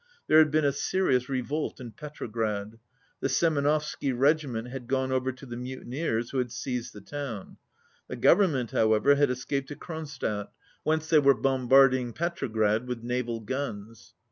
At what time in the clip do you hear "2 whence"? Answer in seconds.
10.47-11.07